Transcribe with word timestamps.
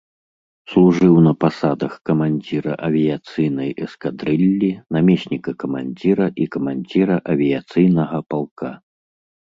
Служыў 0.69 1.15
на 1.25 1.33
пасадах 1.43 1.93
камандзіра 2.09 2.73
авіяцыйнай 2.87 3.69
эскадрыллі, 3.87 4.71
намесніка 4.97 5.51
камандзіра 5.65 6.25
і 6.47 6.51
камандзіра 6.57 7.17
авіяцыйнага 7.35 8.17
палка. 8.33 8.69